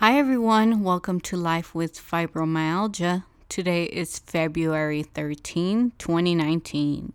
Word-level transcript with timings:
Hi, 0.00 0.16
everyone. 0.16 0.84
Welcome 0.84 1.18
to 1.22 1.36
Life 1.36 1.74
with 1.74 1.98
Fibromyalgia. 1.98 3.24
Today 3.48 3.82
is 3.86 4.20
February 4.20 5.02
13, 5.02 5.90
2019. 5.98 7.12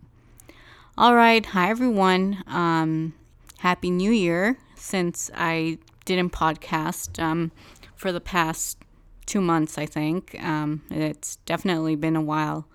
All 0.98 1.14
right. 1.14 1.46
Hi, 1.46 1.70
everyone. 1.70 2.44
Um, 2.46 3.14
Happy 3.60 3.88
New 3.88 4.10
Year 4.10 4.58
since 4.76 5.30
I 5.34 5.78
didn't 6.04 6.32
podcast 6.32 7.18
um, 7.18 7.52
for 7.96 8.12
the 8.12 8.20
past 8.20 8.76
two 9.24 9.40
months, 9.40 9.78
I 9.78 9.86
think. 9.86 10.36
Um, 10.44 10.82
it's 10.90 11.36
definitely 11.46 11.96
been 11.96 12.16
a 12.16 12.20
while. 12.20 12.66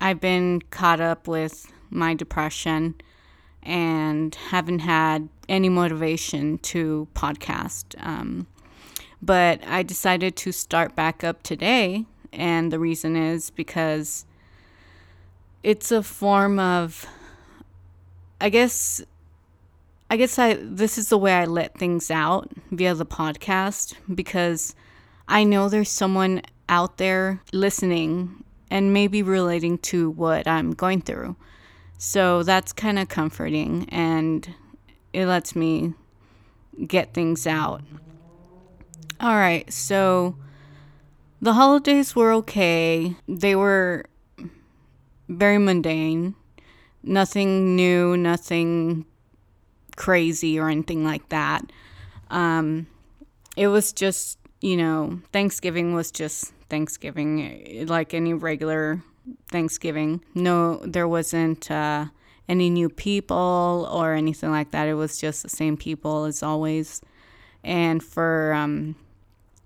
I've 0.00 0.18
been 0.18 0.62
caught 0.70 1.02
up 1.02 1.28
with 1.28 1.70
my 1.90 2.14
depression 2.14 2.94
and 3.62 4.34
haven't 4.34 4.78
had 4.78 5.28
any 5.46 5.68
motivation 5.68 6.56
to 6.56 7.06
podcast. 7.14 7.94
Um, 8.02 8.46
but 9.20 9.66
I 9.66 9.82
decided 9.82 10.36
to 10.36 10.52
start 10.52 10.94
back 10.94 11.24
up 11.24 11.42
today. 11.42 12.06
And 12.32 12.72
the 12.72 12.78
reason 12.78 13.16
is 13.16 13.50
because 13.50 14.26
it's 15.62 15.90
a 15.90 16.02
form 16.02 16.58
of, 16.58 17.06
I 18.40 18.48
guess, 18.48 19.02
I 20.10 20.16
guess 20.16 20.38
I 20.38 20.54
this 20.54 20.96
is 20.96 21.08
the 21.08 21.18
way 21.18 21.34
I 21.34 21.44
let 21.44 21.76
things 21.76 22.10
out 22.10 22.50
via 22.70 22.94
the 22.94 23.06
podcast 23.06 23.94
because 24.14 24.74
I 25.26 25.44
know 25.44 25.68
there's 25.68 25.90
someone 25.90 26.42
out 26.68 26.96
there 26.96 27.40
listening 27.52 28.44
and 28.70 28.92
maybe 28.92 29.22
relating 29.22 29.78
to 29.78 30.10
what 30.10 30.46
I'm 30.46 30.72
going 30.72 31.02
through. 31.02 31.36
So 31.98 32.42
that's 32.42 32.72
kind 32.72 32.98
of 32.98 33.08
comforting 33.08 33.88
and 33.90 34.54
it 35.12 35.26
lets 35.26 35.56
me 35.56 35.94
get 36.86 37.12
things 37.12 37.46
out. 37.46 37.82
All 39.20 39.34
right, 39.34 39.70
so 39.72 40.36
the 41.40 41.54
holidays 41.54 42.14
were 42.14 42.32
okay. 42.34 43.16
They 43.26 43.56
were 43.56 44.04
very 45.28 45.58
mundane. 45.58 46.36
Nothing 47.02 47.74
new, 47.74 48.16
nothing 48.16 49.06
crazy 49.96 50.58
or 50.58 50.68
anything 50.68 51.04
like 51.04 51.28
that. 51.30 51.72
Um, 52.30 52.86
it 53.56 53.66
was 53.66 53.92
just, 53.92 54.38
you 54.60 54.76
know, 54.76 55.20
Thanksgiving 55.32 55.94
was 55.94 56.12
just 56.12 56.52
Thanksgiving, 56.70 57.86
like 57.88 58.14
any 58.14 58.34
regular 58.34 59.02
Thanksgiving. 59.50 60.22
No, 60.34 60.76
there 60.84 61.08
wasn't 61.08 61.68
uh, 61.70 62.06
any 62.48 62.70
new 62.70 62.88
people 62.88 63.88
or 63.92 64.14
anything 64.14 64.50
like 64.52 64.70
that. 64.70 64.86
It 64.86 64.94
was 64.94 65.18
just 65.20 65.42
the 65.42 65.48
same 65.48 65.76
people 65.76 66.24
as 66.24 66.42
always. 66.42 67.00
And 67.64 68.02
for 68.02 68.52
um, 68.54 68.94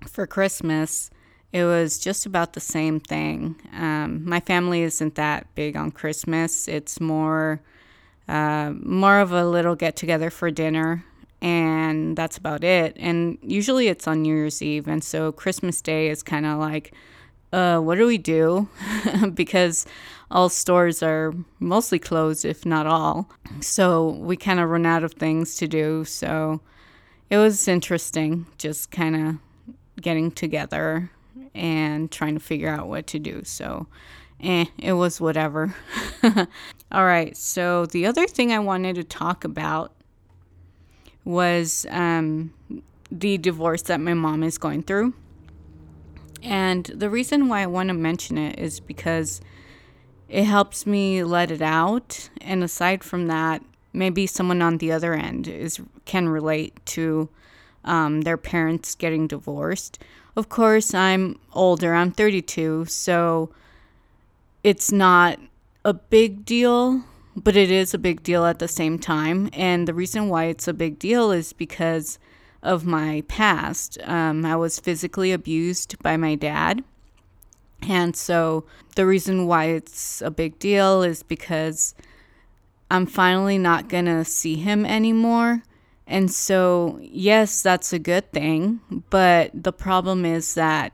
for 0.08 0.26
Christmas, 0.26 1.10
it 1.52 1.64
was 1.64 1.98
just 1.98 2.24
about 2.24 2.54
the 2.54 2.60
same 2.60 2.98
thing. 2.98 3.56
Um, 3.74 4.24
my 4.24 4.40
family 4.40 4.82
isn't 4.82 5.14
that 5.16 5.54
big 5.54 5.76
on 5.76 5.90
Christmas. 5.90 6.66
It's 6.66 7.00
more, 7.00 7.60
uh, 8.26 8.72
more 8.82 9.20
of 9.20 9.32
a 9.32 9.44
little 9.44 9.74
get 9.74 9.96
together 9.96 10.30
for 10.30 10.50
dinner, 10.50 11.04
and 11.42 12.16
that's 12.16 12.38
about 12.38 12.64
it. 12.64 12.96
And 12.98 13.38
usually 13.42 13.88
it's 13.88 14.08
on 14.08 14.22
New 14.22 14.34
Year's 14.34 14.62
Eve, 14.62 14.88
and 14.88 15.04
so 15.04 15.30
Christmas 15.30 15.82
Day 15.82 16.08
is 16.08 16.22
kind 16.22 16.46
of 16.46 16.58
like, 16.58 16.94
uh, 17.52 17.78
what 17.78 17.98
do 17.98 18.06
we 18.06 18.16
do? 18.16 18.68
because 19.34 19.84
all 20.30 20.48
stores 20.48 21.02
are 21.02 21.34
mostly 21.60 21.98
closed, 21.98 22.46
if 22.46 22.64
not 22.64 22.86
all. 22.86 23.28
So 23.60 24.08
we 24.08 24.36
kind 24.36 24.58
of 24.58 24.70
run 24.70 24.86
out 24.86 25.04
of 25.04 25.12
things 25.12 25.56
to 25.56 25.68
do. 25.68 26.06
So 26.06 26.62
it 27.28 27.36
was 27.36 27.68
interesting, 27.68 28.46
just 28.56 28.90
kind 28.90 29.16
of 29.16 29.36
getting 30.00 30.30
together 30.30 31.10
and 31.54 32.10
trying 32.10 32.34
to 32.34 32.40
figure 32.40 32.68
out 32.68 32.88
what 32.88 33.06
to 33.08 33.18
do. 33.18 33.42
So, 33.44 33.86
eh, 34.42 34.66
it 34.78 34.92
was 34.94 35.20
whatever. 35.20 35.74
All 36.92 37.04
right. 37.04 37.36
So, 37.36 37.86
the 37.86 38.06
other 38.06 38.26
thing 38.26 38.52
I 38.52 38.58
wanted 38.58 38.96
to 38.96 39.04
talk 39.04 39.44
about 39.44 39.92
was 41.24 41.86
um, 41.90 42.52
the 43.10 43.38
divorce 43.38 43.82
that 43.82 44.00
my 44.00 44.14
mom 44.14 44.42
is 44.42 44.58
going 44.58 44.82
through. 44.82 45.14
And 46.42 46.86
the 46.86 47.08
reason 47.08 47.48
why 47.48 47.62
I 47.62 47.66
want 47.66 47.88
to 47.88 47.94
mention 47.94 48.36
it 48.36 48.58
is 48.58 48.80
because 48.80 49.40
it 50.28 50.44
helps 50.44 50.86
me 50.86 51.22
let 51.22 51.50
it 51.50 51.62
out. 51.62 52.30
And 52.40 52.64
aside 52.64 53.04
from 53.04 53.28
that, 53.28 53.62
maybe 53.92 54.26
someone 54.26 54.62
on 54.62 54.78
the 54.78 54.90
other 54.90 55.14
end 55.14 55.46
is 55.46 55.80
can 56.04 56.28
relate 56.28 56.74
to 56.86 57.28
um, 57.84 58.22
their 58.22 58.36
parents 58.36 58.94
getting 58.94 59.26
divorced. 59.26 59.98
Of 60.36 60.48
course, 60.48 60.94
I'm 60.94 61.38
older, 61.52 61.94
I'm 61.94 62.10
32, 62.10 62.86
so 62.86 63.50
it's 64.62 64.90
not 64.92 65.38
a 65.84 65.92
big 65.92 66.44
deal, 66.44 67.04
but 67.36 67.56
it 67.56 67.70
is 67.70 67.92
a 67.92 67.98
big 67.98 68.22
deal 68.22 68.46
at 68.46 68.58
the 68.58 68.68
same 68.68 68.98
time. 68.98 69.50
And 69.52 69.86
the 69.86 69.94
reason 69.94 70.28
why 70.28 70.44
it's 70.44 70.68
a 70.68 70.72
big 70.72 70.98
deal 70.98 71.30
is 71.32 71.52
because 71.52 72.18
of 72.62 72.86
my 72.86 73.24
past. 73.28 73.98
Um, 74.04 74.44
I 74.44 74.56
was 74.56 74.78
physically 74.78 75.32
abused 75.32 76.00
by 76.02 76.16
my 76.16 76.34
dad. 76.34 76.84
And 77.82 78.14
so 78.14 78.64
the 78.94 79.06
reason 79.06 79.46
why 79.46 79.64
it's 79.64 80.22
a 80.22 80.30
big 80.30 80.58
deal 80.58 81.02
is 81.02 81.22
because 81.22 81.94
I'm 82.90 83.06
finally 83.06 83.58
not 83.58 83.88
going 83.88 84.04
to 84.04 84.24
see 84.24 84.56
him 84.56 84.86
anymore. 84.86 85.64
And 86.12 86.30
so, 86.30 86.98
yes, 87.00 87.62
that's 87.62 87.94
a 87.94 87.98
good 87.98 88.30
thing. 88.32 88.80
But 89.08 89.50
the 89.54 89.72
problem 89.72 90.26
is 90.26 90.52
that 90.56 90.92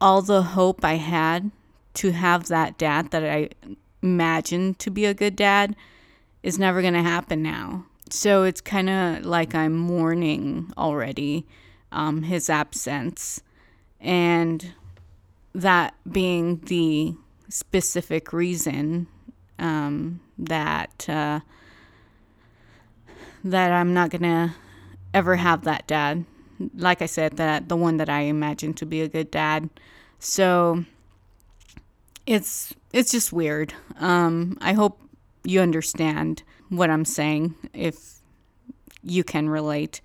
all 0.00 0.22
the 0.22 0.42
hope 0.42 0.84
I 0.84 0.94
had 0.94 1.50
to 1.94 2.12
have 2.12 2.46
that 2.46 2.78
dad 2.78 3.10
that 3.10 3.24
I 3.24 3.48
imagined 4.00 4.78
to 4.78 4.92
be 4.92 5.06
a 5.06 5.12
good 5.12 5.34
dad 5.34 5.74
is 6.44 6.56
never 6.56 6.82
going 6.82 6.94
to 6.94 7.02
happen 7.02 7.42
now. 7.42 7.86
So 8.10 8.44
it's 8.44 8.60
kind 8.60 8.88
of 8.88 9.26
like 9.26 9.56
I'm 9.56 9.76
mourning 9.76 10.72
already 10.78 11.46
um, 11.90 12.22
his 12.22 12.48
absence. 12.48 13.42
And 14.00 14.72
that 15.52 15.94
being 16.08 16.60
the 16.66 17.16
specific 17.48 18.32
reason 18.32 19.08
um, 19.58 20.20
that. 20.38 21.08
Uh, 21.08 21.40
that 23.44 23.70
I'm 23.70 23.94
not 23.94 24.10
gonna 24.10 24.56
ever 25.12 25.36
have 25.36 25.64
that 25.64 25.86
dad. 25.86 26.24
Like 26.76 27.02
I 27.02 27.06
said, 27.06 27.36
that 27.36 27.68
the 27.68 27.76
one 27.76 27.98
that 27.98 28.08
I 28.08 28.20
imagine 28.22 28.74
to 28.74 28.86
be 28.86 29.00
a 29.02 29.08
good 29.08 29.30
dad. 29.30 29.68
So 30.18 30.84
it's 32.26 32.74
it's 32.92 33.10
just 33.10 33.32
weird. 33.32 33.74
Um, 34.00 34.56
I 34.60 34.72
hope 34.72 35.00
you 35.44 35.60
understand 35.60 36.42
what 36.68 36.90
I'm 36.90 37.04
saying 37.04 37.54
if 37.72 38.14
you 39.02 39.22
can 39.22 39.48
relate. 39.48 40.00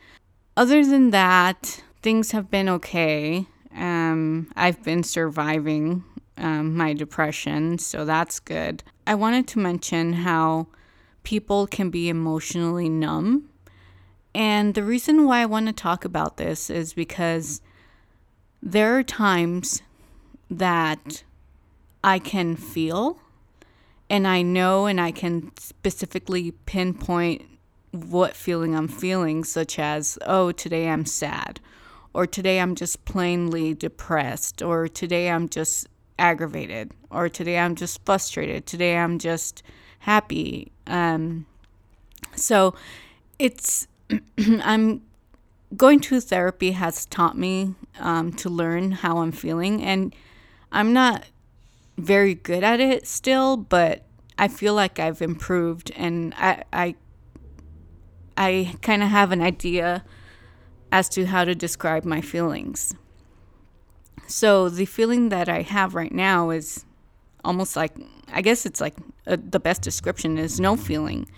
Other 0.57 0.85
than 0.85 1.11
that, 1.11 1.81
things 2.01 2.31
have 2.31 2.51
been 2.51 2.67
okay. 2.67 3.45
Um, 3.75 4.51
I've 4.55 4.83
been 4.83 5.03
surviving 5.03 6.03
um, 6.38 6.75
my 6.75 6.94
depression, 6.94 7.78
so 7.78 8.03
that's 8.03 8.39
good. 8.39 8.83
I 9.07 9.16
wanted 9.16 9.47
to 9.49 9.59
mention 9.59 10.13
how 10.13 10.67
people 11.29 11.67
can 11.67 11.91
be 11.91 12.09
emotionally 12.09 12.90
numb. 12.90 13.47
And 14.34 14.73
the 14.73 14.81
reason 14.81 15.25
why 15.28 15.41
I 15.41 15.45
want 15.45 15.67
to 15.67 15.72
talk 15.72 16.03
about 16.03 16.38
this 16.38 16.72
is 16.72 16.95
because 16.95 17.62
there 18.63 18.97
are 18.97 19.03
times 19.03 19.84
that 20.50 21.23
I 22.03 22.17
can 22.17 22.56
feel 22.56 23.22
and 24.09 24.28
I 24.28 24.41
know 24.41 24.88
and 24.88 25.00
I 25.00 25.12
can 25.12 25.51
specifically 25.56 26.50
pinpoint 26.66 27.44
what 27.91 28.35
feeling 28.35 28.73
I'm 28.75 28.88
feeling, 28.88 29.44
such 29.44 29.78
as, 29.78 30.17
oh, 30.25 30.51
today 30.51 30.90
I'm 30.90 31.06
sad, 31.06 31.59
or 32.11 32.25
today 32.25 32.59
I'm 32.59 32.73
just 32.73 33.06
plainly 33.06 33.76
depressed, 33.76 34.64
or 34.64 34.87
today 34.87 35.29
I'm 35.29 35.47
just 35.47 35.85
aggravated, 36.17 36.91
or 37.11 37.29
today 37.29 37.59
I'm 37.59 37.76
just 37.76 38.03
frustrated, 38.03 38.66
today 38.66 38.97
I'm 38.97 39.20
just 39.20 39.61
happy. 39.99 40.72
Um, 40.90 41.46
so 42.36 42.76
it's, 43.38 43.88
I'm 44.38 45.02
going 45.76 46.00
to 46.02 46.20
therapy 46.20 46.72
has 46.72 47.06
taught 47.06 47.38
me 47.38 47.76
um, 48.00 48.34
to 48.34 48.50
learn 48.50 48.91
how 48.91 49.20
I'm 49.20 49.32
feeling. 49.32 49.84
And 49.84 50.16
I'm 50.72 50.94
not 50.94 51.26
very 51.97 52.34
good 52.34 52.64
at 52.64 52.80
it 52.80 53.08
still, 53.08 53.58
but 53.58 54.03
I 54.38 54.47
feel 54.47 54.74
like 54.74 55.00
I've 55.00 55.22
improved 55.22 55.91
and 55.96 56.34
I, 56.36 56.64
I, 56.72 56.96
I 58.38 58.76
kind 58.82 59.03
of 59.03 59.09
have 59.09 59.32
an 59.32 59.41
idea 59.41 60.03
as 60.91 61.09
to 61.09 61.26
how 61.26 61.46
to 61.46 61.53
describe 61.53 62.06
my 62.06 62.22
feelings. 62.22 62.96
So 64.28 64.70
the 64.70 64.86
feeling 64.86 65.30
that 65.30 65.50
I 65.50 65.62
have 65.62 65.96
right 65.96 66.14
now 66.14 66.52
is 66.52 66.86
almost 67.44 67.76
like 67.76 67.96
I 68.32 68.41
guess 68.41 68.66
it's 68.66 68.82
like 68.82 68.96
a, 69.26 69.38
the 69.38 69.59
best 69.59 69.82
description 69.82 70.38
is 70.38 70.59
no 70.59 70.76
feeling. 70.76 71.30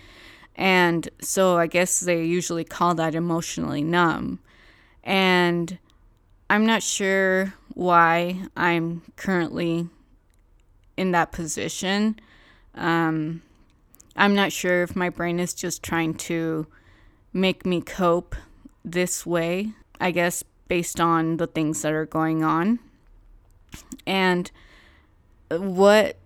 And 0.56 1.10
so 1.22 1.58
I 1.58 1.68
guess 1.68 2.02
they 2.02 2.24
usually 2.24 2.64
call 2.64 2.96
that 2.96 3.16
emotionally 3.16 3.84
numb. 3.84 4.40
And 5.04 5.78
I'm 6.50 6.66
not 6.66 6.84
sure 6.84 7.54
why 7.74 8.42
I'm 8.56 9.02
currently 9.16 9.88
in 10.98 11.12
that 11.12 11.32
position. 11.32 12.20
Um, 12.76 13.42
I'm 14.16 14.36
not 14.36 14.52
sure 14.52 14.84
if 14.84 14.96
my 14.96 15.10
brain 15.10 15.40
is 15.40 15.54
just 15.54 15.82
trying 15.82 16.16
to 16.16 16.68
make 17.34 17.66
me 17.66 17.82
cope 17.82 18.36
this 18.84 19.26
way, 19.26 19.72
I 20.00 20.12
guess, 20.12 20.44
based 20.68 21.00
on 21.00 21.38
the 21.38 21.48
things 21.48 21.82
that 21.82 21.94
are 21.94 22.06
going 22.06 22.44
on. 22.44 22.80
And 24.06 24.52
what 25.60 26.18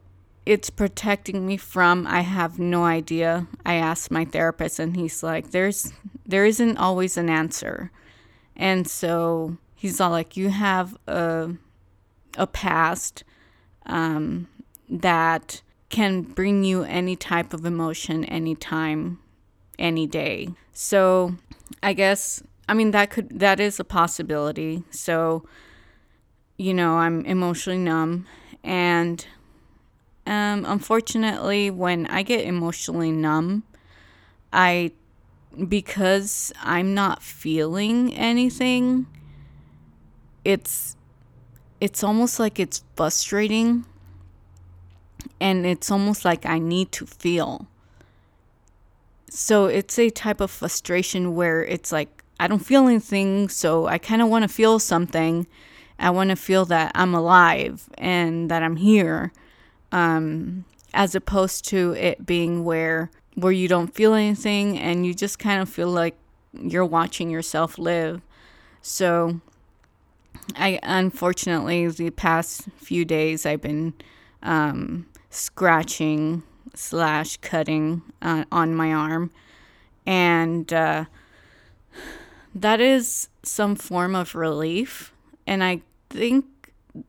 it's 0.46 0.70
protecting 0.70 1.46
me 1.46 1.58
from, 1.58 2.06
I 2.06 2.22
have 2.22 2.60
no 2.60 2.84
idea. 2.84 3.48
I 3.66 3.76
asked 3.76 4.12
my 4.12 4.26
therapist 4.26 4.80
and 4.80 4.96
he's 4.96 5.24
like, 5.24 5.52
there's 5.52 5.92
there 6.26 6.46
isn't 6.46 6.78
always 6.78 7.18
an 7.18 7.30
answer. 7.30 7.92
And 8.56 8.88
so 8.88 9.58
he's 9.76 10.00
all 10.00 10.12
like, 10.12 10.38
you 10.38 10.50
have 10.50 10.98
a 11.08 11.52
a 12.38 12.48
past 12.48 13.24
um, 13.86 14.48
that 14.90 15.62
can 15.90 16.22
bring 16.22 16.64
you 16.64 16.84
any 16.84 17.16
type 17.16 17.54
of 17.54 17.66
emotion 17.66 18.26
anytime 18.26 19.20
any 19.78 20.08
day 20.08 20.50
so 20.72 21.36
i 21.84 21.94
guess 21.94 22.42
i 22.68 22.74
mean 22.74 22.92
that 22.92 23.10
could 23.10 23.40
that 23.40 23.60
is 23.60 23.80
a 23.80 23.84
possibility 23.84 24.84
so 24.90 25.46
you 26.58 26.74
know 26.74 26.98
i'm 26.98 27.24
emotionally 27.26 27.80
numb 27.80 28.26
and 28.66 29.28
um 30.28 30.66
unfortunately 30.68 31.72
when 31.72 32.06
i 32.08 32.22
get 32.22 32.44
emotionally 32.46 33.12
numb 33.12 33.64
i 34.52 34.92
because 35.70 36.52
i'm 36.62 36.94
not 36.94 37.24
feeling 37.24 38.14
anything 38.14 39.06
it's 40.44 40.98
it's 41.80 42.04
almost 42.04 42.40
like 42.40 42.60
it's 42.60 42.84
frustrating 42.96 43.86
and 45.40 45.66
it's 45.66 45.92
almost 45.92 46.26
like 46.26 46.46
I 46.46 46.60
need 46.60 46.92
to 46.94 47.06
feel. 47.06 47.68
So 49.30 49.66
it's 49.66 50.00
a 50.00 50.10
type 50.10 50.40
of 50.40 50.52
frustration 50.52 51.36
where 51.36 51.64
it's 51.64 51.92
like 51.92 52.24
I 52.40 52.48
don't 52.48 52.66
feel 52.66 52.88
anything, 52.88 53.50
so 53.50 53.88
I 53.88 53.98
kind 53.98 54.22
of 54.22 54.30
want 54.30 54.44
to 54.44 54.50
feel 54.50 54.80
something. 54.80 55.48
I 55.98 56.10
want 56.10 56.30
to 56.30 56.36
feel 56.36 56.66
that 56.66 56.92
I'm 56.96 57.14
alive 57.14 57.90
and 57.98 58.52
that 58.52 58.64
I'm 58.64 58.76
here, 58.76 59.32
um, 59.92 60.66
as 60.94 61.16
opposed 61.16 61.66
to 61.70 61.94
it 61.94 62.26
being 62.26 62.64
where 62.64 63.10
where 63.36 63.52
you 63.52 63.68
don't 63.68 63.94
feel 63.94 64.14
anything 64.14 64.80
and 64.80 65.06
you 65.06 65.14
just 65.14 65.40
kind 65.40 65.62
of 65.62 65.68
feel 65.68 65.90
like 65.90 66.16
you're 66.54 66.86
watching 66.86 67.30
yourself 67.30 67.78
live. 67.78 68.22
So 68.82 69.42
I 70.56 70.80
unfortunately 70.84 71.88
the 71.88 72.12
past 72.12 72.70
few 72.78 73.04
days 73.04 73.46
I've 73.46 73.62
been 73.62 73.94
um, 74.44 75.08
scratching 75.30 76.44
slash 76.74 77.38
cutting 77.38 78.02
uh, 78.22 78.46
on 78.52 78.76
my 78.76 78.94
arm, 78.94 79.32
and 80.06 80.72
uh, 80.72 81.06
that 82.54 82.80
is 82.80 83.30
some 83.44 83.76
form 83.76 84.16
of 84.16 84.36
relief. 84.36 85.14
And 85.48 85.64
I 85.64 85.82
think 86.10 86.46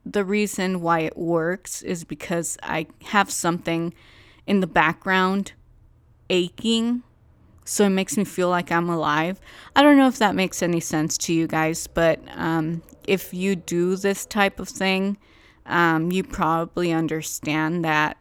the 0.04 0.24
reason 0.24 0.80
why 0.80 1.00
it 1.00 1.16
works 1.16 1.82
is 1.82 2.04
because 2.04 2.58
I 2.62 2.86
have 3.06 3.30
something 3.30 3.94
in 4.46 4.60
the 4.60 4.66
background 4.66 5.52
aching. 6.28 7.02
So 7.64 7.84
it 7.84 7.90
makes 7.90 8.16
me 8.16 8.24
feel 8.24 8.48
like 8.48 8.70
I'm 8.70 8.88
alive. 8.88 9.40
I 9.74 9.82
don't 9.82 9.96
know 9.96 10.08
if 10.08 10.18
that 10.18 10.34
makes 10.34 10.62
any 10.62 10.80
sense 10.80 11.18
to 11.18 11.32
you 11.32 11.46
guys, 11.46 11.86
but 11.86 12.20
um, 12.34 12.82
if 13.06 13.34
you 13.34 13.56
do 13.56 13.96
this 13.96 14.24
type 14.24 14.60
of 14.60 14.68
thing, 14.68 15.16
um, 15.66 16.12
you 16.12 16.22
probably 16.22 16.92
understand 16.92 17.84
that 17.84 18.16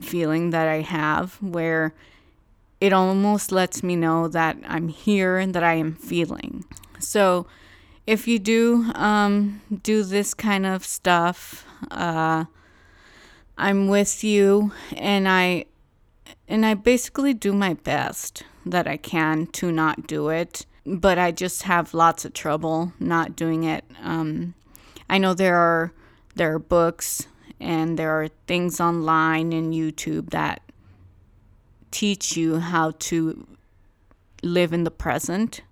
feeling 0.00 0.50
that 0.50 0.68
I 0.68 0.80
have 0.80 1.34
where 1.42 1.94
it 2.80 2.92
almost 2.92 3.50
lets 3.50 3.82
me 3.82 3.96
know 3.96 4.28
that 4.28 4.56
I'm 4.66 4.88
here 4.88 5.38
and 5.38 5.54
that 5.54 5.64
I 5.64 5.74
am 5.74 5.94
feeling. 5.94 6.64
So, 6.98 7.46
if 8.06 8.28
you 8.28 8.38
do 8.38 8.90
um, 8.94 9.62
do 9.82 10.02
this 10.02 10.34
kind 10.34 10.66
of 10.66 10.84
stuff, 10.84 11.64
uh, 11.90 12.44
I'm 13.56 13.88
with 13.88 14.22
you, 14.22 14.72
and 14.96 15.28
I 15.28 15.66
and 16.48 16.66
I 16.66 16.74
basically 16.74 17.34
do 17.34 17.52
my 17.52 17.74
best 17.74 18.42
that 18.66 18.86
I 18.86 18.96
can 18.96 19.46
to 19.48 19.72
not 19.72 20.06
do 20.06 20.28
it, 20.28 20.66
but 20.84 21.18
I 21.18 21.30
just 21.32 21.62
have 21.62 21.94
lots 21.94 22.24
of 22.24 22.34
trouble 22.34 22.92
not 22.98 23.36
doing 23.36 23.64
it. 23.64 23.84
Um, 24.02 24.54
I 25.08 25.18
know 25.18 25.34
there 25.34 25.56
are 25.56 25.92
there 26.34 26.54
are 26.54 26.58
books 26.58 27.26
and 27.60 27.98
there 27.98 28.10
are 28.10 28.28
things 28.46 28.80
online 28.80 29.52
and 29.52 29.72
YouTube 29.72 30.30
that 30.30 30.60
teach 31.90 32.36
you 32.36 32.58
how 32.58 32.92
to 32.98 33.46
live 34.42 34.72
in 34.72 34.84
the 34.84 34.90
present 34.90 35.62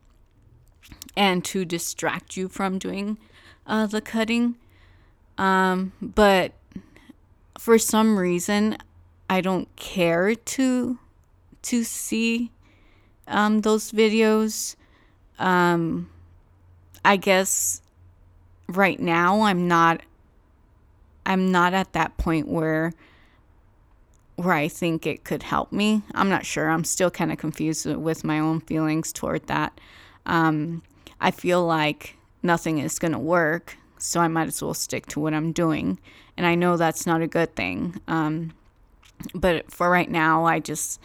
and 1.16 1.44
to 1.44 1.64
distract 1.64 2.36
you 2.36 2.48
from 2.48 2.78
doing 2.78 3.18
uh, 3.66 3.86
the 3.86 4.00
cutting. 4.00 4.56
Um, 5.38 5.92
but 6.00 6.52
for 7.58 7.78
some 7.78 8.18
reason, 8.18 8.76
I 9.28 9.40
don't 9.40 9.74
care 9.76 10.34
to 10.34 10.98
to 11.62 11.84
see 11.84 12.50
um, 13.28 13.60
those 13.60 13.92
videos. 13.92 14.76
Um, 15.38 16.10
I 17.04 17.16
guess 17.16 17.82
right 18.68 18.98
now 18.98 19.42
I'm 19.42 19.68
not 19.68 20.02
I'm 21.24 21.50
not 21.52 21.74
at 21.74 21.92
that 21.92 22.16
point 22.16 22.48
where 22.48 22.92
where 24.36 24.54
I 24.54 24.68
think 24.68 25.06
it 25.06 25.24
could 25.24 25.42
help 25.42 25.72
me. 25.72 26.02
I'm 26.14 26.28
not 26.28 26.44
sure. 26.46 26.68
I'm 26.68 26.84
still 26.84 27.10
kind 27.10 27.30
of 27.30 27.38
confused 27.38 27.86
with 27.86 28.24
my 28.24 28.38
own 28.38 28.60
feelings 28.60 29.12
toward 29.12 29.46
that. 29.46 29.78
Um, 30.26 30.82
I 31.22 31.30
feel 31.30 31.64
like 31.64 32.16
nothing 32.42 32.78
is 32.78 32.98
going 32.98 33.12
to 33.12 33.18
work, 33.18 33.76
so 33.96 34.20
I 34.20 34.26
might 34.26 34.48
as 34.48 34.60
well 34.60 34.74
stick 34.74 35.06
to 35.06 35.20
what 35.20 35.32
I'm 35.32 35.52
doing. 35.52 36.00
And 36.36 36.44
I 36.44 36.56
know 36.56 36.76
that's 36.76 37.06
not 37.06 37.22
a 37.22 37.28
good 37.28 37.54
thing. 37.54 38.00
Um, 38.08 38.52
but 39.32 39.70
for 39.70 39.88
right 39.88 40.10
now, 40.10 40.44
I 40.44 40.58
just 40.58 41.00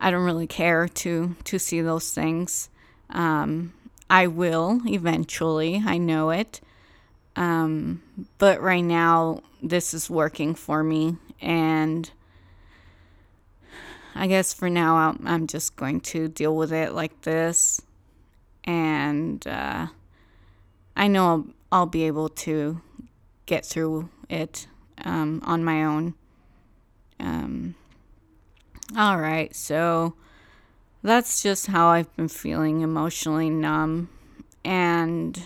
I 0.00 0.10
don't 0.10 0.24
really 0.24 0.46
care 0.46 0.88
to 0.88 1.36
to 1.44 1.58
see 1.58 1.82
those 1.82 2.10
things. 2.10 2.70
Um, 3.10 3.74
I 4.08 4.28
will 4.28 4.80
eventually. 4.86 5.82
I 5.84 5.98
know 5.98 6.30
it. 6.30 6.62
Um, 7.36 8.02
but 8.38 8.62
right 8.62 8.84
now, 8.84 9.42
this 9.62 9.92
is 9.92 10.08
working 10.08 10.54
for 10.54 10.82
me. 10.82 11.16
And 11.42 12.10
I 14.14 14.26
guess 14.26 14.54
for 14.54 14.70
now, 14.70 15.16
I'm 15.24 15.46
just 15.46 15.76
going 15.76 16.00
to 16.00 16.28
deal 16.28 16.56
with 16.56 16.72
it 16.72 16.92
like 16.92 17.20
this. 17.22 17.82
And 18.64 19.46
uh, 19.46 19.88
I 20.96 21.08
know 21.08 21.26
I'll, 21.26 21.46
I'll, 21.72 21.86
be 21.86 22.04
able 22.04 22.28
to 22.28 22.80
get 23.46 23.64
through 23.64 24.10
it 24.28 24.66
um, 25.04 25.42
on 25.44 25.64
my 25.64 25.84
own. 25.84 26.14
Um, 27.18 27.74
all 28.96 29.18
right, 29.18 29.54
so 29.54 30.14
that's 31.02 31.42
just 31.42 31.66
how 31.68 31.88
I've 31.88 32.14
been 32.16 32.28
feeling 32.28 32.82
emotionally 32.82 33.50
numb. 33.50 34.10
And 34.64 35.42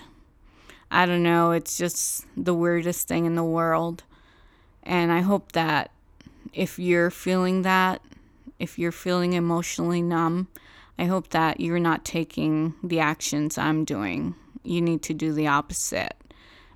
I 0.90 1.06
don't 1.06 1.23
know, 1.23 1.52
it's 1.52 1.78
just 1.78 2.26
the 2.37 2.54
weirdest 2.54 3.06
thing 3.06 3.26
in 3.26 3.35
the 3.35 3.44
world. 3.44 4.02
And 4.83 5.12
I 5.12 5.21
hope 5.21 5.52
that 5.52 5.90
if 6.52 6.78
you're 6.78 7.11
feeling 7.11 7.62
that, 7.62 8.00
if 8.59 8.78
you're 8.78 8.92
feeling 8.92 9.33
emotionally 9.33 10.02
numb, 10.02 10.49
I 10.98 11.04
hope 11.04 11.30
that 11.30 11.60
you're 11.60 11.78
not 11.78 12.04
taking 12.04 12.74
the 12.82 13.00
actions 13.00 13.58
I'm 13.58 13.84
doing. 13.84 14.34
You 14.62 14.80
need 14.80 15.02
to 15.02 15.14
do 15.14 15.32
the 15.32 15.48
opposite. 15.48 16.14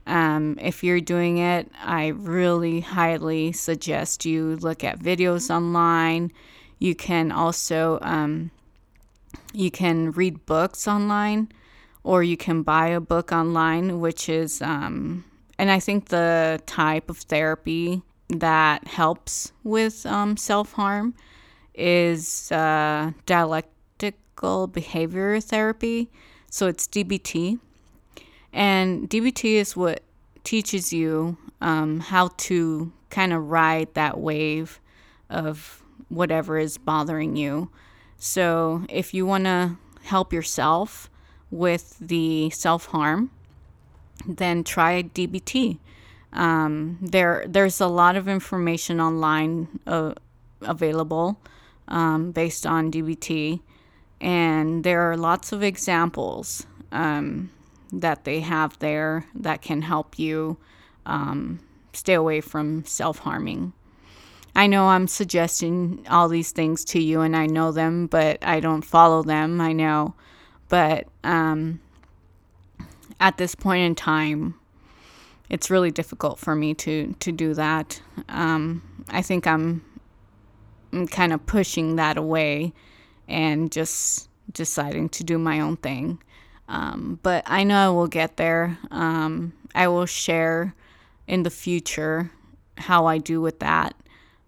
Um, 0.06 0.58
if 0.60 0.82
you're 0.82 1.00
doing 1.00 1.38
it, 1.38 1.70
I 1.82 2.08
really 2.08 2.80
highly 2.80 3.52
suggest 3.52 4.25
you 4.25 4.56
look 4.56 4.82
at 4.82 4.98
videos 4.98 5.54
online. 5.54 6.32
You 6.78 6.94
can 6.94 7.30
also 7.30 7.98
um, 8.02 8.50
you 9.52 9.70
can 9.70 10.12
read 10.12 10.46
books 10.46 10.87
online 10.87 11.52
or 12.04 12.22
you 12.22 12.37
can 12.37 12.62
buy 12.62 12.88
a 12.88 13.00
book 13.00 13.32
online, 13.32 14.00
which 14.00 14.28
is, 14.28 14.62
um, 14.62 15.25
and 15.58 15.70
I 15.70 15.80
think 15.80 16.06
the 16.08 16.60
type 16.66 17.10
of 17.10 17.18
therapy 17.18 18.02
that 18.28 18.87
helps 18.87 19.52
with 19.64 20.06
um, 20.06 20.37
self 20.37 20.72
harm 20.72 21.14
is 21.75 22.50
uh, 22.52 23.12
dialectical 24.38 24.66
behavior 24.66 25.40
therapy. 25.40 26.09
So 26.50 26.66
it's 26.66 26.87
DBT. 26.87 27.59
And 28.52 29.09
DBT 29.11 29.54
is 29.54 29.76
what 29.76 30.02
teaches 30.45 30.92
you 30.92 31.37
um, 31.61 32.00
how 32.00 32.30
to 32.49 32.92
kind 33.11 33.33
of 33.33 33.50
ride 33.50 33.92
that 33.95 34.18
wave 34.18 34.80
of 35.28 35.83
whatever 36.09 36.59
is 36.59 36.78
bothering 36.78 37.37
you. 37.37 37.71
So 38.18 38.85
if 38.88 39.12
you 39.12 39.26
want 39.26 39.45
to 39.45 39.76
help 40.04 40.33
yourself, 40.33 41.11
with 41.50 41.97
the 41.99 42.50
self 42.50 42.87
harm, 42.87 43.30
then 44.26 44.64
try 44.64 45.02
DBT. 45.02 45.78
Um, 46.33 46.99
there, 47.00 47.45
there's 47.49 47.80
a 47.80 47.87
lot 47.87 48.16
of 48.16 48.28
information 48.28 49.00
online 49.00 49.80
uh, 49.87 50.12
available 50.61 51.40
um, 51.88 52.33
based 52.33 52.66
on 52.66 52.90
DBT, 52.92 53.61
and 54.20 54.84
there 54.84 55.10
are 55.10 55.16
lots 55.16 55.52
of 55.52 55.62
examples 55.62 56.66
um, 56.92 57.50
that 57.92 58.25
they 58.25 58.40
have 58.40 58.78
there 58.78 59.26
that 59.34 59.62
can 59.62 59.82
help 59.82 60.18
you 60.18 60.56
um, 61.06 61.60
stay 61.92 62.14
away 62.14 62.40
from 62.40 62.84
self 62.84 63.18
harming. 63.18 63.72
I 64.54 64.66
know 64.66 64.88
I'm 64.88 65.06
suggesting 65.06 66.04
all 66.10 66.28
these 66.28 66.50
things 66.50 66.84
to 66.87 67.00
you 67.00 67.20
and 67.20 67.37
I 67.37 67.46
know 67.46 67.70
them, 67.70 68.06
but 68.08 68.44
I 68.44 68.60
don't 68.60 68.82
follow 68.82 69.22
them. 69.22 69.60
I 69.60 69.72
know. 69.72 70.14
But 70.68 71.06
um, 71.22 71.80
at 73.20 73.37
this 73.37 73.54
point 73.54 73.82
in 73.82 73.94
time, 73.94 74.54
it's 75.48 75.70
really 75.70 75.90
difficult 75.90 76.38
for 76.38 76.54
me 76.54 76.75
to, 76.75 77.14
to 77.20 77.32
do 77.32 77.54
that. 77.54 78.02
Um, 78.28 78.82
I 79.08 79.22
think 79.22 79.46
I'm, 79.46 79.84
I'm 80.92 81.06
kind 81.06 81.32
of 81.32 81.46
pushing 81.46 81.96
that 81.96 82.16
away 82.16 82.72
and 83.28 83.70
just 83.70 84.28
deciding 84.52 85.08
to 85.11 85.25
do 85.25 85.38
my 85.38 85.61
own 85.61 85.76
thing. 85.76 86.20
Um, 86.68 87.18
but 87.23 87.44
I 87.47 87.64
know 87.64 87.76
I 87.76 87.88
will 87.94 88.08
get 88.08 88.37
there. 88.37 88.78
Um, 88.90 89.52
I 89.75 89.88
will 89.88 90.06
share 90.06 90.75
in 91.26 91.42
the 91.42 91.50
future 91.50 92.30
how 92.76 93.06
I 93.06 93.18
do 93.18 93.40
with 93.40 93.61
that. 93.61 93.94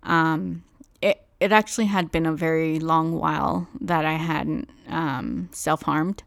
Um, 0.02 0.64
it 1.00 1.22
it 1.40 1.52
actually 1.52 1.86
had 1.86 2.10
been 2.10 2.26
a 2.26 2.32
very 2.32 2.78
long 2.78 3.18
while 3.18 3.68
that 3.80 4.04
I 4.04 4.14
hadn't 4.14 4.68
um, 4.88 5.48
self 5.52 5.82
harmed, 5.82 6.22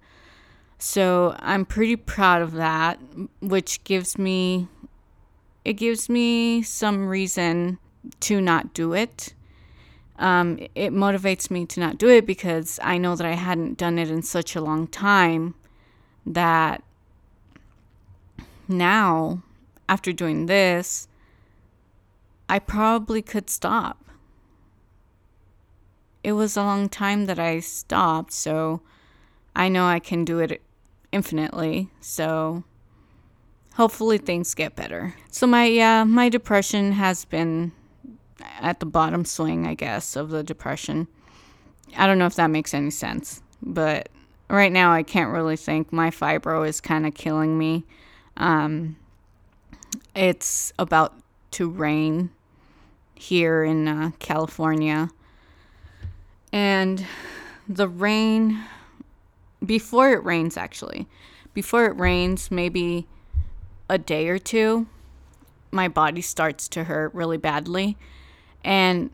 so 0.77 1.35
I'm 1.39 1.65
pretty 1.65 1.95
proud 1.95 2.41
of 2.41 2.53
that, 2.53 2.99
which 3.41 3.83
gives 3.83 4.17
me 4.17 4.67
it 5.65 5.73
gives 5.73 6.09
me 6.09 6.61
some 6.61 7.07
reason 7.07 7.79
to 8.21 8.41
not 8.41 8.73
do 8.73 8.93
it. 8.93 9.33
Um, 10.23 10.57
it 10.73 10.93
motivates 10.93 11.51
me 11.51 11.65
to 11.65 11.81
not 11.81 11.97
do 11.97 12.07
it 12.07 12.25
because 12.25 12.79
I 12.81 12.97
know 12.97 13.13
that 13.13 13.27
I 13.27 13.33
hadn't 13.33 13.77
done 13.77 13.99
it 13.99 14.09
in 14.09 14.21
such 14.21 14.55
a 14.55 14.61
long 14.61 14.87
time 14.87 15.53
that 16.25 16.81
now, 18.65 19.43
after 19.89 20.13
doing 20.13 20.45
this, 20.45 21.09
I 22.47 22.59
probably 22.59 23.21
could 23.21 23.49
stop. 23.49 24.05
It 26.23 26.31
was 26.31 26.55
a 26.55 26.63
long 26.63 26.87
time 26.87 27.25
that 27.25 27.37
I 27.37 27.59
stopped, 27.59 28.31
so 28.31 28.79
I 29.53 29.67
know 29.67 29.85
I 29.87 29.99
can 29.99 30.23
do 30.23 30.39
it 30.39 30.61
infinitely. 31.11 31.89
So 31.99 32.63
hopefully 33.73 34.19
things 34.19 34.53
get 34.53 34.73
better. 34.73 35.15
So 35.29 35.47
my 35.47 35.65
yeah, 35.65 36.05
my 36.05 36.29
depression 36.29 36.93
has 36.93 37.25
been 37.25 37.73
at 38.59 38.79
the 38.79 38.85
bottom 38.85 39.25
swing, 39.25 39.65
I 39.65 39.73
guess, 39.73 40.15
of 40.15 40.29
the 40.29 40.43
depression. 40.43 41.07
I 41.97 42.07
don't 42.07 42.17
know 42.17 42.25
if 42.25 42.35
that 42.35 42.47
makes 42.47 42.73
any 42.73 42.89
sense, 42.89 43.41
but 43.61 44.09
right 44.49 44.71
now 44.71 44.91
I 44.91 45.03
can't 45.03 45.31
really 45.31 45.57
think. 45.57 45.91
My 45.93 46.09
fibro 46.09 46.67
is 46.67 46.81
kind 46.81 47.05
of 47.05 47.13
killing 47.13 47.57
me. 47.57 47.83
Um, 48.37 48.95
it's 50.15 50.73
about 50.79 51.13
to 51.51 51.69
rain 51.69 52.31
here 53.15 53.63
in 53.63 53.87
uh, 53.87 54.11
California. 54.19 55.09
And 56.51 57.05
the 57.67 57.87
rain, 57.87 58.63
before 59.65 60.11
it 60.11 60.23
rains, 60.23 60.57
actually, 60.57 61.07
before 61.53 61.85
it 61.85 61.95
rains, 61.97 62.51
maybe 62.51 63.07
a 63.89 63.97
day 63.97 64.27
or 64.27 64.39
two, 64.39 64.87
my 65.71 65.87
body 65.87 66.21
starts 66.21 66.67
to 66.69 66.83
hurt 66.83 67.13
really 67.13 67.37
badly. 67.37 67.97
And 68.63 69.09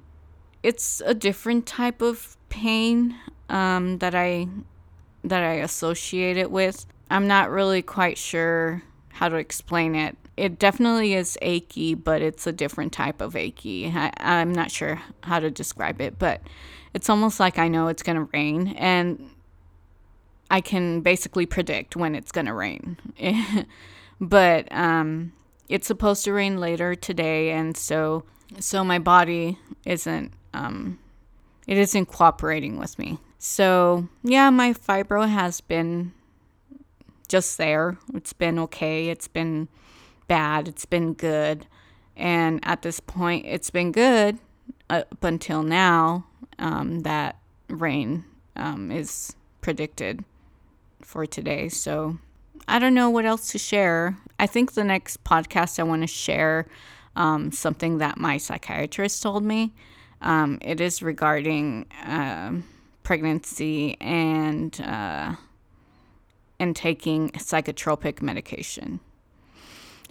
it's 0.63 1.01
a 1.05 1.13
different 1.13 1.65
type 1.65 2.01
of 2.01 2.37
pain 2.49 3.15
um, 3.49 3.97
that 3.99 4.15
I 4.15 4.47
that 5.23 5.43
I 5.43 5.53
associate 5.55 6.37
it 6.37 6.49
with. 6.49 6.85
I'm 7.09 7.27
not 7.27 7.49
really 7.49 7.81
quite 7.81 8.17
sure 8.17 8.83
how 9.09 9.27
to 9.27 9.35
explain 9.35 9.95
it 9.95 10.15
it 10.39 10.57
definitely 10.57 11.13
is 11.13 11.37
achy, 11.41 11.93
but 11.93 12.21
it's 12.21 12.47
a 12.47 12.53
different 12.53 12.93
type 12.93 13.19
of 13.19 13.35
achy. 13.35 13.91
I, 13.93 14.11
I'm 14.17 14.53
not 14.53 14.71
sure 14.71 15.01
how 15.21 15.39
to 15.39 15.51
describe 15.51 15.99
it, 15.99 16.17
but 16.17 16.41
it's 16.93 17.09
almost 17.09 17.41
like 17.41 17.59
I 17.59 17.67
know 17.67 17.89
it's 17.89 18.03
going 18.03 18.15
to 18.15 18.29
rain 18.31 18.69
and 18.69 19.31
I 20.49 20.61
can 20.61 21.01
basically 21.01 21.45
predict 21.45 21.97
when 21.97 22.15
it's 22.15 22.31
going 22.31 22.45
to 22.45 22.53
rain. 22.53 22.97
but 24.21 24.71
um, 24.71 25.33
it's 25.67 25.87
supposed 25.87 26.23
to 26.23 26.31
rain 26.31 26.57
later 26.57 26.95
today, 26.95 27.51
and 27.51 27.75
so 27.75 28.23
so 28.59 28.83
my 28.83 28.99
body 28.99 29.59
isn't 29.85 30.33
um, 30.53 30.97
it 31.67 31.77
isn't 31.77 32.07
cooperating 32.07 32.77
with 32.77 32.97
me. 32.97 33.19
So 33.37 34.07
yeah, 34.23 34.49
my 34.49 34.73
fibro 34.73 35.29
has 35.29 35.61
been 35.61 36.13
just 37.27 37.57
there. 37.57 37.97
It's 38.13 38.33
been 38.33 38.57
okay. 38.59 39.09
It's 39.09 39.27
been 39.27 39.67
bad, 40.27 40.67
it's 40.67 40.85
been 40.85 41.13
good. 41.13 41.67
And 42.17 42.59
at 42.63 42.81
this 42.81 42.99
point, 42.99 43.45
it's 43.45 43.69
been 43.69 43.91
good 43.91 44.39
up 44.89 45.23
until 45.23 45.63
now 45.63 46.25
um, 46.57 47.01
that 47.01 47.37
rain 47.69 48.25
um, 48.55 48.91
is 48.91 49.35
predicted 49.61 50.23
for 51.01 51.25
today. 51.25 51.69
So 51.69 52.17
I 52.67 52.79
don't 52.79 52.93
know 52.93 53.09
what 53.09 53.25
else 53.25 53.51
to 53.51 53.57
share. 53.57 54.17
I 54.37 54.47
think 54.47 54.73
the 54.73 54.83
next 54.83 55.23
podcast 55.23 55.79
I 55.79 55.83
want 55.83 56.01
to 56.01 56.07
share 56.07 56.67
um, 57.19 57.51
something 57.51 57.99
that 57.99 58.17
my 58.17 58.37
psychiatrist 58.37 59.21
told 59.21 59.43
me. 59.43 59.73
Um, 60.21 60.57
it 60.61 60.81
is 60.81 61.03
regarding 61.03 61.85
uh, 62.03 62.53
pregnancy 63.03 63.97
and 64.01 64.79
uh, 64.81 65.35
and 66.59 66.75
taking 66.75 67.29
psychotropic 67.31 68.21
medication. 68.21 68.99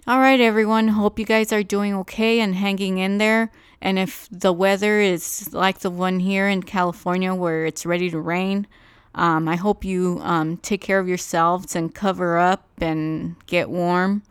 All 0.07 0.19
right, 0.19 0.39
everyone. 0.39 0.89
Hope 0.89 1.19
you 1.19 1.25
guys 1.25 1.51
are 1.51 1.63
doing 1.63 1.93
okay 1.95 2.39
and 2.39 2.55
hanging 2.55 2.99
in 2.99 3.17
there. 3.17 3.51
And 3.81 3.99
if 3.99 4.27
the 4.31 4.53
weather 4.53 4.99
is 4.99 5.53
like 5.53 5.79
the 5.79 5.91
one 5.91 6.19
here 6.19 6.47
in 6.47 6.63
California 6.63 7.33
where 7.33 7.65
it's 7.65 7.85
ready 7.85 8.09
to 8.09 8.19
rain, 8.19 8.67
um, 9.15 9.47
I 9.47 9.55
hope 9.55 9.83
you 9.83 10.19
um, 10.21 10.57
take 10.57 10.81
care 10.81 10.99
of 10.99 11.07
yourselves 11.07 11.75
and 11.75 11.93
cover 11.93 12.37
up 12.37 12.67
and 12.81 13.35
get 13.45 13.69
warm. 13.69 14.23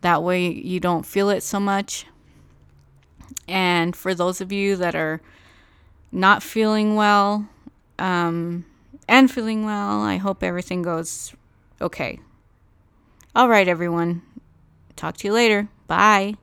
That 0.00 0.22
way 0.22 0.48
you 0.48 0.80
don't 0.80 1.04
feel 1.04 1.30
it 1.30 1.42
so 1.42 1.58
much. 1.58 2.06
And 3.48 3.94
for 3.94 4.14
those 4.14 4.40
of 4.40 4.52
you 4.52 4.76
that 4.76 4.94
are 4.94 5.20
not 6.12 6.42
feeling 6.42 6.94
well 6.94 7.48
um, 7.98 8.64
and 9.08 9.30
feeling 9.30 9.64
well, 9.64 10.02
I 10.02 10.16
hope 10.16 10.42
everything 10.42 10.82
goes 10.82 11.34
okay. 11.80 12.20
All 13.34 13.48
right, 13.48 13.68
everyone. 13.68 14.22
Talk 14.96 15.16
to 15.18 15.28
you 15.28 15.32
later. 15.34 15.68
Bye. 15.86 16.36